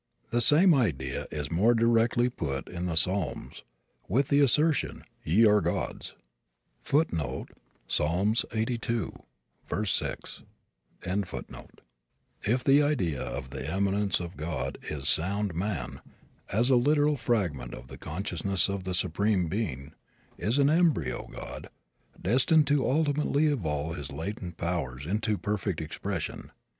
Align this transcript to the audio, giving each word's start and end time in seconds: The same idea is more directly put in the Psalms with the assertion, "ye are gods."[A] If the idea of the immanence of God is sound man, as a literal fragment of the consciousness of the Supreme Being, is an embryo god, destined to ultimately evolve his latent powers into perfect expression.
The 0.31 0.41
same 0.41 0.73
idea 0.73 1.27
is 1.29 1.51
more 1.51 1.75
directly 1.75 2.27
put 2.27 2.67
in 2.67 2.87
the 2.87 2.95
Psalms 2.95 3.63
with 4.07 4.29
the 4.29 4.39
assertion, 4.39 5.03
"ye 5.23 5.45
are 5.45 5.61
gods."[A] 5.61 6.15
If 6.97 7.03
the 12.63 12.81
idea 12.81 13.21
of 13.21 13.49
the 13.51 13.77
immanence 13.77 14.19
of 14.19 14.37
God 14.37 14.77
is 14.89 15.07
sound 15.07 15.53
man, 15.53 16.01
as 16.51 16.69
a 16.71 16.75
literal 16.75 17.15
fragment 17.15 17.75
of 17.75 17.85
the 17.85 17.97
consciousness 17.99 18.69
of 18.69 18.85
the 18.85 18.95
Supreme 18.95 19.45
Being, 19.47 19.93
is 20.35 20.57
an 20.57 20.71
embryo 20.71 21.27
god, 21.27 21.69
destined 22.19 22.65
to 22.65 22.89
ultimately 22.89 23.45
evolve 23.45 23.97
his 23.97 24.11
latent 24.11 24.57
powers 24.57 25.05
into 25.05 25.37
perfect 25.37 25.79
expression. 25.79 26.49